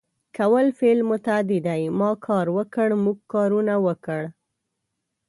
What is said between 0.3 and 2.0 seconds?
کول فعل متعدي دی